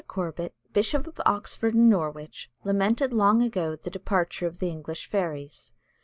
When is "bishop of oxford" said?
0.73-1.75